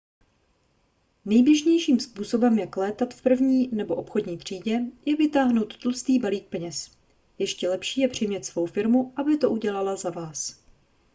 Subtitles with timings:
[1.25, 6.91] nejběžnějším způsobem jak létat v první nebo obchodní třídě je vytáhnout tlustý balík peněz
[7.39, 10.61] ještě lepší je přimět svou firmu aby to udělala za vás